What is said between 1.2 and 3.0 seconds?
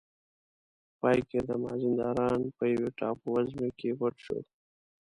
کې د مازندران په یوې